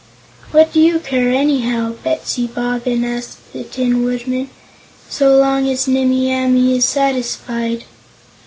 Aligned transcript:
"What 0.49 0.73
do 0.73 0.79
you 0.79 0.97
care, 0.99 1.29
anyhow," 1.29 1.93
Betsy 2.03 2.47
Bobbin 2.47 3.03
asked 3.03 3.53
the 3.53 3.63
Tin 3.63 4.03
Woodman, 4.03 4.49
"so 5.07 5.37
long 5.37 5.69
as 5.69 5.87
Nimmie 5.87 6.33
Amee 6.33 6.75
is 6.77 6.85
satisfied?" 6.85 7.83